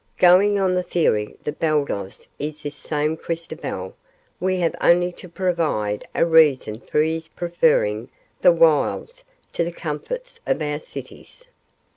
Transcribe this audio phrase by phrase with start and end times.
[0.17, 3.93] Going on the theory that Baldos is this same Christobal,
[4.39, 8.09] we have only to provide a reason for his preferring
[8.41, 11.45] the wilds to the comforts of our cities.